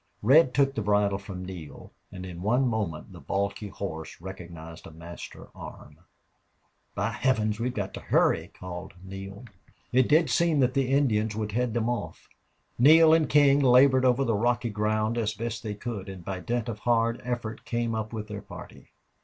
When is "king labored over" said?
13.29-14.23